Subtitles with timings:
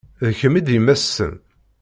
[0.27, 1.33] D kemm i d yemma-tsen?